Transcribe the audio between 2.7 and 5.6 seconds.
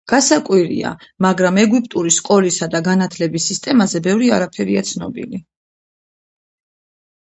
და განათლების სისტემაზე ბევრი არაფერია ცნობილი.